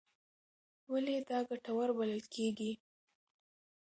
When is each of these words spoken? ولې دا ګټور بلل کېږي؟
ولې 0.91 1.15
دا 1.29 1.39
ګټور 1.49 1.89
بلل 1.97 2.21
کېږي؟ 2.33 2.71